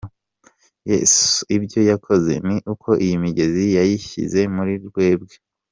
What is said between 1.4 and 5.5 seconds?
ibyo yakoze ni uko iyi migezi yayishyize muri twebwe.